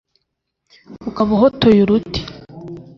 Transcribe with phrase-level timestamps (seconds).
[1.09, 2.21] ukaba uhotoye uruti